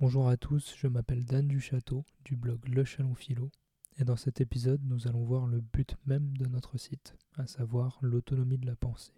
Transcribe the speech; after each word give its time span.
Bonjour 0.00 0.30
à 0.30 0.38
tous, 0.38 0.74
je 0.78 0.86
m'appelle 0.86 1.26
Dan 1.26 1.46
Duchâteau 1.46 2.06
du 2.24 2.34
blog 2.34 2.66
Le 2.66 2.84
Chalon 2.84 3.14
Philo 3.14 3.50
et 3.98 4.04
dans 4.04 4.16
cet 4.16 4.40
épisode 4.40 4.80
nous 4.82 5.06
allons 5.06 5.24
voir 5.24 5.46
le 5.46 5.60
but 5.60 5.94
même 6.06 6.38
de 6.38 6.46
notre 6.46 6.78
site, 6.78 7.18
à 7.36 7.46
savoir 7.46 7.98
l'autonomie 8.00 8.56
de 8.56 8.64
la 8.64 8.76
pensée. 8.76 9.12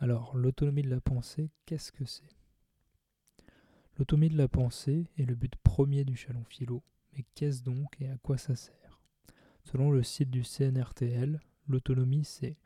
Alors, 0.00 0.38
l'autonomie 0.38 0.80
de 0.80 0.88
la 0.88 1.02
pensée, 1.02 1.50
qu'est-ce 1.66 1.92
que 1.92 2.06
c'est? 2.06 2.35
L'autonomie 3.98 4.28
de 4.28 4.36
la 4.36 4.48
pensée 4.48 5.06
est 5.16 5.24
le 5.24 5.34
but 5.34 5.56
premier 5.56 6.04
du 6.04 6.16
Chalon 6.16 6.44
Philo, 6.44 6.82
mais 7.14 7.24
qu'est-ce 7.34 7.62
donc 7.62 7.96
et 7.98 8.10
à 8.10 8.18
quoi 8.18 8.36
ça 8.36 8.54
sert? 8.54 9.00
Selon 9.64 9.90
le 9.90 10.02
site 10.02 10.30
du 10.30 10.44
CNRTL, 10.44 11.40
l'autonomie 11.66 12.24
c'est 12.24 12.58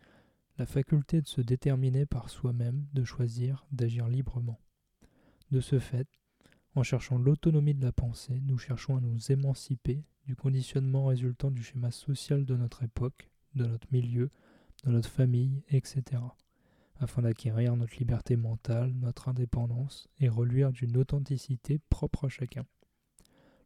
la 0.59 0.67
faculté 0.67 1.23
de 1.23 1.29
se 1.29 1.41
déterminer 1.41 2.05
par 2.05 2.31
soi-même, 2.31 2.85
de 2.95 3.05
choisir, 3.05 3.65
d'agir 3.71 4.09
librement. 4.09 4.61
De 5.53 5.61
ce 5.61 5.79
fait, 5.79 6.09
en 6.75 6.83
cherchant 6.83 7.17
l'autonomie 7.17 7.75
de 7.75 7.85
la 7.85 7.93
pensée, 7.93 8.41
nous 8.41 8.59
cherchons 8.59 8.97
à 8.97 9.01
nous 9.01 9.31
émanciper 9.31 10.03
du 10.27 10.35
conditionnement 10.35 11.07
résultant 11.07 11.53
du 11.53 11.63
schéma 11.63 11.93
social 11.93 12.45
de 12.45 12.57
notre 12.57 12.83
époque, 12.83 13.31
de 13.55 13.67
notre 13.67 13.87
milieu, 13.93 14.31
de 14.85 14.91
notre 14.91 15.09
famille, 15.09 15.63
etc 15.69 16.23
afin 17.01 17.23
d'acquérir 17.23 17.75
notre 17.77 17.97
liberté 17.97 18.37
mentale, 18.37 18.93
notre 18.93 19.29
indépendance 19.29 20.07
et 20.19 20.29
reluire 20.29 20.71
d'une 20.71 20.97
authenticité 20.99 21.81
propre 21.89 22.27
à 22.27 22.29
chacun. 22.29 22.65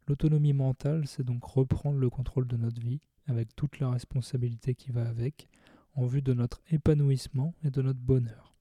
L'autonomie 0.06 0.52
mentale, 0.52 1.06
c'est 1.06 1.24
donc 1.24 1.44
reprendre 1.44 1.98
le 1.98 2.10
contrôle 2.10 2.46
de 2.46 2.56
notre 2.56 2.80
vie, 2.80 3.00
avec 3.26 3.54
toute 3.56 3.80
la 3.80 3.90
responsabilité 3.90 4.74
qui 4.74 4.92
va 4.92 5.08
avec, 5.08 5.48
en 5.94 6.06
vue 6.06 6.22
de 6.22 6.32
notre 6.32 6.62
épanouissement 6.70 7.54
et 7.64 7.70
de 7.70 7.82
notre 7.82 8.00
bonheur. 8.00 8.54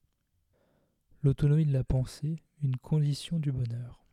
L'autonomie 1.22 1.66
de 1.66 1.72
la 1.72 1.84
pensée, 1.84 2.42
une 2.62 2.76
condition 2.76 3.38
du 3.38 3.52
bonheur. 3.52 4.04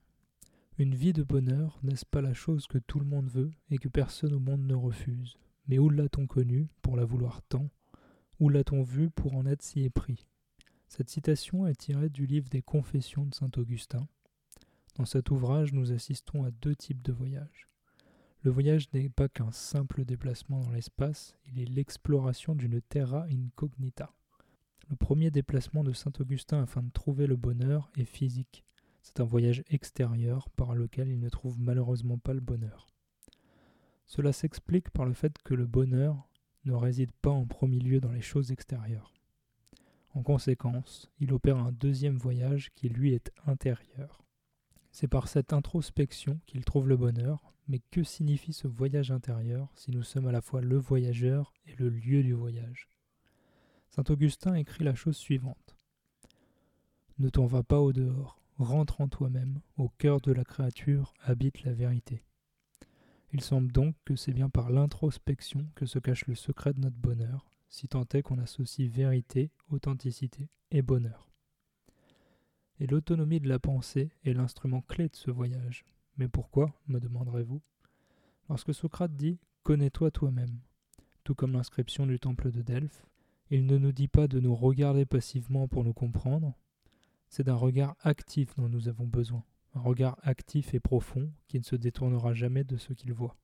Une 0.78 0.96
vie 0.96 1.14
de 1.14 1.24
bonheur, 1.24 1.80
n'est-ce 1.84 2.06
pas 2.06 2.22
la 2.22 2.34
chose 2.34 2.68
que 2.68 2.78
tout 2.78 3.00
le 3.00 3.06
monde 3.06 3.30
veut 3.30 3.52
et 3.70 3.78
que 3.78 3.90
personne 3.90 4.34
au 4.34 4.40
monde 4.40 4.66
ne 4.66 4.76
refuse? 4.76 5.38
Mais 5.68 5.80
où 5.80 5.90
l'a-t-on 5.90 6.28
connue 6.28 6.68
pour 6.82 6.98
la 6.98 7.06
vouloir 7.06 7.42
tant? 7.44 7.70
Où 8.40 8.50
l'a-t-on 8.50 8.84
vue 8.84 9.10
pour 9.10 9.36
en 9.36 9.46
être 9.46 9.62
si 9.62 9.84
épris? 9.84 10.26
Cette 10.92 11.10
citation 11.10 11.66
est 11.68 11.76
tirée 11.76 12.10
du 12.10 12.26
livre 12.26 12.50
des 12.50 12.62
Confessions 12.62 13.26
de 13.26 13.34
saint 13.34 13.50
Augustin. 13.56 14.10
Dans 14.96 15.06
cet 15.06 15.32
ouvrage, 15.32 15.72
nous 15.72 15.94
assistons 15.94 16.44
à 16.44 16.52
deux 16.52 16.76
types 16.76 17.02
de 17.02 17.14
voyages. 17.14 17.70
Le 18.42 18.52
voyage 18.52 18.92
n'est 18.92 19.08
pas 19.08 19.30
qu'un 19.30 19.54
simple 19.54 20.04
déplacement 20.04 20.60
dans 20.60 20.72
l'espace, 20.72 21.38
il 21.48 21.62
est 21.62 21.66
l'exploration 21.66 22.56
d'une 22.56 22.82
terra 22.82 23.26
incognita. 23.32 24.14
Le 24.90 24.98
premier 24.98 25.32
déplacement 25.32 25.86
de 25.86 25.94
saint 25.94 26.12
Augustin 26.20 26.62
afin 26.62 26.84
de 26.84 26.92
trouver 26.92 27.26
le 27.26 27.38
bonheur 27.38 27.90
est 27.96 28.04
physique. 28.04 28.66
C'est 29.02 29.22
un 29.22 29.26
voyage 29.26 29.64
extérieur 29.70 30.50
par 30.50 30.76
lequel 30.76 31.08
il 31.08 31.22
ne 31.22 31.30
trouve 31.30 31.58
malheureusement 31.58 32.18
pas 32.18 32.34
le 32.34 32.42
bonheur. 32.42 32.94
Cela 34.08 34.34
s'explique 34.34 34.90
par 34.90 35.06
le 35.06 35.14
fait 35.14 35.38
que 35.46 35.54
le 35.54 35.68
bonheur 35.68 36.28
ne 36.66 36.74
réside 36.74 37.14
pas 37.14 37.32
en 37.32 37.46
premier 37.46 37.80
lieu 37.80 38.02
dans 38.02 38.12
les 38.12 38.20
choses 38.20 38.52
extérieures. 38.52 39.14
En 40.14 40.24
conséquence, 40.24 41.10
il 41.20 41.32
opère 41.32 41.58
un 41.58 41.72
deuxième 41.72 42.18
voyage 42.18 42.72
qui 42.76 42.90
lui 42.90 43.14
est 43.14 43.32
intérieur. 43.46 44.24
C'est 44.92 45.08
par 45.08 45.30
cette 45.30 45.54
introspection 45.54 46.42
qu'il 46.46 46.66
trouve 46.66 46.90
le 46.90 46.98
bonheur, 46.98 47.54
mais 47.70 47.80
que 47.92 48.04
signifie 48.04 48.52
ce 48.52 48.68
voyage 48.68 49.12
intérieur 49.12 49.72
si 49.76 49.92
nous 49.92 50.04
sommes 50.04 50.28
à 50.28 50.34
la 50.34 50.42
fois 50.42 50.60
le 50.62 50.78
voyageur 50.78 51.54
et 51.66 51.76
le 51.78 51.90
lieu 51.90 52.24
du 52.24 52.34
voyage? 52.34 52.90
Saint 53.90 54.04
Augustin 54.10 54.56
écrit 54.56 54.84
la 54.84 54.96
chose 54.96 55.16
suivante. 55.16 55.78
Ne 57.18 57.30
t'en 57.30 57.46
va 57.46 57.64
pas 57.64 57.80
au 57.80 57.94
dehors, 57.94 58.42
rentre 58.58 59.00
en 59.00 59.08
toi-même, 59.08 59.62
au 59.78 59.90
cœur 59.90 60.20
de 60.20 60.34
la 60.34 60.44
créature 60.44 61.14
habite 61.22 61.64
la 61.64 61.74
vérité. 61.74 62.24
Il 63.34 63.42
semble 63.42 63.72
donc 63.72 63.96
que 64.04 64.16
c'est 64.16 64.34
bien 64.34 64.50
par 64.50 64.70
l'introspection 64.70 65.66
que 65.76 65.86
se 65.86 66.00
cache 66.00 66.28
le 66.28 66.36
secret 66.36 66.74
de 66.74 66.82
notre 66.82 66.98
bonheur, 66.98 67.50
si 67.70 67.88
tant 67.88 68.06
est 68.14 68.22
qu'on 68.22 68.40
associe 68.40 68.90
vérité, 68.90 69.52
authenticité 69.70 70.50
et 70.72 70.82
bonheur. 70.82 71.30
Et 72.80 72.88
l'autonomie 72.88 73.40
de 73.40 73.48
la 73.48 73.60
pensée 73.60 74.12
est 74.26 74.34
l'instrument 74.34 74.82
clé 74.82 75.08
de 75.08 75.16
ce 75.16 75.32
voyage. 75.32 75.86
Mais 76.18 76.28
pourquoi, 76.28 76.74
me 76.88 77.00
demanderez-vous? 77.00 77.62
Lorsque 78.50 78.74
Socrate 78.74 79.16
dit 79.16 79.40
Connais-toi 79.64 80.12
toi-même, 80.12 80.60
tout 81.24 81.36
comme 81.36 81.54
l'inscription 81.54 82.08
du 82.08 82.20
temple 82.20 82.52
de 82.52 82.62
Delphes, 82.62 83.06
il 83.50 83.66
ne 83.66 83.78
nous 83.78 83.92
dit 83.92 84.08
pas 84.08 84.28
de 84.28 84.40
nous 84.40 84.56
regarder 84.56 85.06
passivement 85.06 85.68
pour 85.68 85.84
nous 85.84 85.94
comprendre, 85.94 86.58
c'est 87.30 87.44
d'un 87.44 87.56
regard 87.56 87.96
actif 88.02 88.56
dont 88.56 88.68
nous 88.68 88.90
avons 88.90 89.06
besoin, 89.06 89.44
un 89.74 89.80
regard 89.80 90.18
actif 90.24 90.74
et 90.74 90.80
profond 90.80 91.32
qui 91.48 91.58
ne 91.60 91.64
se 91.64 91.76
détournera 91.76 92.34
jamais 92.34 92.64
de 92.64 92.78
ce 92.78 92.94
qu'il 92.94 93.14
voit. 93.14 93.38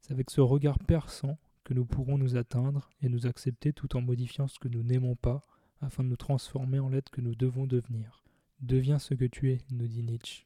C'est 0.00 0.12
avec 0.12 0.30
ce 0.30 0.40
regard 0.40 0.78
perçant 0.78 1.38
que 1.64 1.74
nous 1.74 1.84
pourrons 1.84 2.18
nous 2.18 2.36
atteindre 2.36 2.90
et 3.02 3.08
nous 3.08 3.26
accepter 3.26 3.72
tout 3.72 3.96
en 3.96 4.00
modifiant 4.00 4.48
ce 4.48 4.58
que 4.58 4.68
nous 4.68 4.82
n'aimons 4.82 5.16
pas, 5.16 5.42
afin 5.80 6.04
de 6.04 6.08
nous 6.08 6.16
transformer 6.16 6.78
en 6.78 6.88
l'être 6.88 7.10
que 7.10 7.20
nous 7.20 7.34
devons 7.34 7.66
devenir. 7.66 8.22
Deviens 8.60 8.98
ce 8.98 9.14
que 9.14 9.24
tu 9.24 9.50
es, 9.52 9.58
nous 9.70 9.86
dit 9.86 10.02
Nietzsche. 10.02 10.44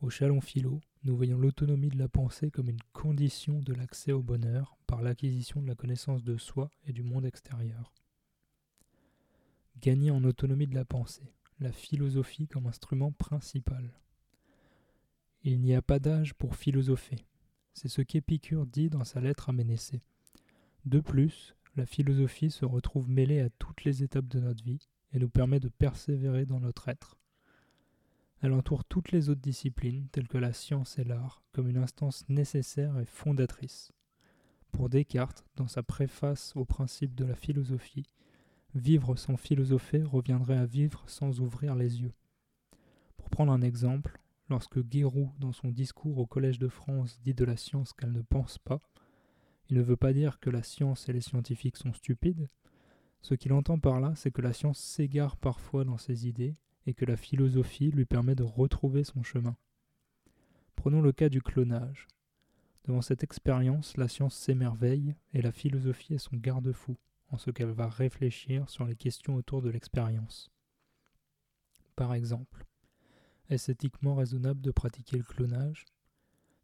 Au 0.00 0.08
Chalon 0.08 0.40
Philo, 0.40 0.80
nous 1.04 1.14
voyons 1.16 1.38
l'autonomie 1.38 1.90
de 1.90 1.98
la 1.98 2.08
pensée 2.08 2.50
comme 2.50 2.70
une 2.70 2.82
condition 2.94 3.60
de 3.60 3.74
l'accès 3.74 4.12
au 4.12 4.22
bonheur 4.22 4.78
par 4.86 5.02
l'acquisition 5.02 5.60
de 5.60 5.66
la 5.66 5.74
connaissance 5.74 6.24
de 6.24 6.38
soi 6.38 6.70
et 6.86 6.92
du 6.92 7.02
monde 7.02 7.26
extérieur. 7.26 7.92
Gagner 9.82 10.10
en 10.10 10.24
autonomie 10.24 10.66
de 10.66 10.74
la 10.74 10.86
pensée, 10.86 11.34
la 11.60 11.72
philosophie 11.72 12.48
comme 12.48 12.66
instrument 12.66 13.12
principal. 13.12 13.92
Il 15.42 15.60
n'y 15.60 15.74
a 15.74 15.82
pas 15.82 15.98
d'âge 15.98 16.34
pour 16.34 16.56
philosopher. 16.56 17.26
C'est 17.74 17.88
ce 17.88 18.02
qu'Épicure 18.02 18.66
dit 18.66 18.88
dans 18.90 19.04
sa 19.04 19.20
lettre 19.20 19.50
à 19.50 19.52
Ménécée. 19.52 20.02
De 20.86 21.00
plus, 21.00 21.54
la 21.76 21.86
philosophie 21.86 22.50
se 22.50 22.64
retrouve 22.64 23.08
mêlée 23.08 23.40
à 23.40 23.50
toutes 23.50 23.84
les 23.84 24.02
étapes 24.02 24.28
de 24.28 24.40
notre 24.40 24.64
vie 24.64 24.88
et 25.12 25.18
nous 25.18 25.28
permet 25.28 25.60
de 25.60 25.68
persévérer 25.68 26.46
dans 26.46 26.60
notre 26.60 26.88
être. 26.88 27.18
Elle 28.42 28.52
entoure 28.54 28.84
toutes 28.84 29.12
les 29.12 29.28
autres 29.28 29.42
disciplines, 29.42 30.08
telles 30.12 30.28
que 30.28 30.38
la 30.38 30.54
science 30.54 30.98
et 30.98 31.04
l'art, 31.04 31.42
comme 31.52 31.68
une 31.68 31.76
instance 31.76 32.24
nécessaire 32.30 32.98
et 32.98 33.04
fondatrice. 33.04 33.92
Pour 34.72 34.88
Descartes, 34.88 35.44
dans 35.56 35.68
sa 35.68 35.82
préface 35.82 36.56
au 36.56 36.64
principe 36.64 37.14
de 37.14 37.26
la 37.26 37.34
philosophie, 37.34 38.06
vivre 38.74 39.16
sans 39.16 39.36
philosopher 39.36 40.02
reviendrait 40.02 40.56
à 40.56 40.66
vivre 40.66 41.02
sans 41.06 41.40
ouvrir 41.40 41.74
les 41.74 42.02
yeux. 42.02 42.12
Pour 43.16 43.30
prendre 43.30 43.52
un 43.52 43.62
exemple, 43.62 44.20
lorsque 44.48 44.80
Guéroux, 44.80 45.32
dans 45.38 45.52
son 45.52 45.68
discours 45.68 46.18
au 46.18 46.26
Collège 46.26 46.58
de 46.58 46.68
France, 46.68 47.20
dit 47.22 47.34
de 47.34 47.44
la 47.44 47.56
science 47.56 47.92
qu'elle 47.92 48.12
ne 48.12 48.22
pense 48.22 48.58
pas, 48.58 48.80
il 49.68 49.76
ne 49.76 49.82
veut 49.82 49.96
pas 49.96 50.12
dire 50.12 50.40
que 50.40 50.50
la 50.50 50.62
science 50.62 51.08
et 51.08 51.12
les 51.12 51.20
scientifiques 51.20 51.76
sont 51.76 51.92
stupides. 51.92 52.48
Ce 53.22 53.34
qu'il 53.34 53.52
entend 53.52 53.78
par 53.78 54.00
là, 54.00 54.14
c'est 54.16 54.32
que 54.32 54.42
la 54.42 54.52
science 54.52 54.78
s'égare 54.78 55.36
parfois 55.36 55.84
dans 55.84 55.98
ses 55.98 56.26
idées 56.26 56.56
et 56.86 56.94
que 56.94 57.04
la 57.04 57.16
philosophie 57.16 57.90
lui 57.90 58.04
permet 58.04 58.34
de 58.34 58.42
retrouver 58.42 59.04
son 59.04 59.22
chemin. 59.22 59.56
Prenons 60.74 61.02
le 61.02 61.12
cas 61.12 61.28
du 61.28 61.42
clonage. 61.42 62.08
Devant 62.86 63.02
cette 63.02 63.22
expérience, 63.22 63.96
la 63.96 64.08
science 64.08 64.34
s'émerveille 64.34 65.14
et 65.34 65.42
la 65.42 65.52
philosophie 65.52 66.14
est 66.14 66.18
son 66.18 66.36
garde-fou, 66.36 66.96
en 67.30 67.38
ce 67.38 67.50
qu'elle 67.50 67.70
va 67.70 67.88
réfléchir 67.88 68.68
sur 68.68 68.84
les 68.84 68.96
questions 68.96 69.34
autour 69.34 69.62
de 69.62 69.70
l'expérience. 69.70 70.50
Par 71.96 72.14
exemple, 72.14 72.64
est-ce 73.48 73.72
éthiquement 73.72 74.14
raisonnable 74.14 74.60
de 74.60 74.70
pratiquer 74.70 75.16
le 75.18 75.24
clonage? 75.24 75.86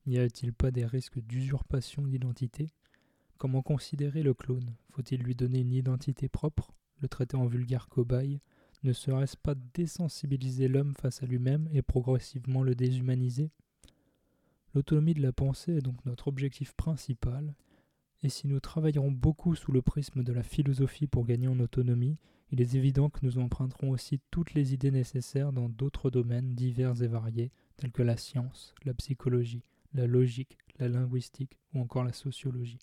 N'y 0.06 0.18
a-t-il 0.18 0.52
pas 0.52 0.70
des 0.70 0.86
risques 0.86 1.18
d'usurpation 1.18 2.02
d'identité? 2.02 2.68
Comment 3.38 3.62
considérer 3.62 4.22
le 4.22 4.34
clone? 4.34 4.76
Faut-il 4.90 5.22
lui 5.22 5.34
donner 5.34 5.60
une 5.60 5.72
identité 5.72 6.28
propre? 6.28 6.72
Le 7.00 7.08
traiter 7.08 7.36
en 7.36 7.46
vulgaire 7.46 7.88
cobaye 7.88 8.40
Ne 8.82 8.92
serait-ce 8.92 9.36
pas 9.36 9.54
désensibiliser 9.74 10.68
l'homme 10.68 10.94
face 10.94 11.22
à 11.22 11.26
lui-même 11.26 11.68
et 11.72 11.82
progressivement 11.82 12.62
le 12.62 12.74
déshumaniser? 12.74 13.50
L'autonomie 14.74 15.14
de 15.14 15.22
la 15.22 15.32
pensée 15.32 15.76
est 15.76 15.82
donc 15.82 16.04
notre 16.04 16.28
objectif 16.28 16.72
principal, 16.74 17.54
et 18.22 18.28
si 18.28 18.46
nous 18.48 18.60
travaillerons 18.60 19.10
beaucoup 19.10 19.54
sous 19.54 19.72
le 19.72 19.82
prisme 19.82 20.22
de 20.22 20.32
la 20.32 20.42
philosophie 20.42 21.06
pour 21.06 21.26
gagner 21.26 21.48
en 21.48 21.60
autonomie, 21.60 22.18
il 22.50 22.60
est 22.60 22.74
évident 22.74 23.10
que 23.10 23.24
nous 23.24 23.38
emprunterons 23.38 23.90
aussi 23.90 24.20
toutes 24.30 24.54
les 24.54 24.72
idées 24.72 24.90
nécessaires 24.90 25.52
dans 25.52 25.68
d'autres 25.68 26.10
domaines 26.10 26.54
divers 26.54 27.02
et 27.02 27.08
variés, 27.08 27.52
tels 27.76 27.92
que 27.92 28.02
la 28.02 28.16
science, 28.16 28.74
la 28.84 28.94
psychologie, 28.94 29.64
la 29.92 30.06
logique, 30.06 30.56
la 30.78 30.88
linguistique 30.88 31.58
ou 31.74 31.80
encore 31.80 32.04
la 32.04 32.12
sociologie. 32.12 32.78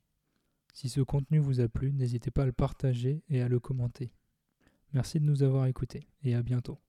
Si 0.74 0.90
ce 0.90 1.02
contenu 1.02 1.40
vous 1.40 1.62
a 1.62 1.68
plu, 1.68 1.94
n'hésitez 1.94 2.32
pas 2.32 2.44
à 2.44 2.48
le 2.48 2.52
partager 2.52 3.24
et 3.30 3.42
à 3.42 3.48
le 3.48 3.60
commenter. 3.60 4.12
Merci 4.94 5.20
de 5.20 5.26
nous 5.26 5.44
avoir 5.44 5.66
écoutés 5.68 6.08
et 6.24 6.36
à 6.36 6.44
bientôt. 6.44 6.80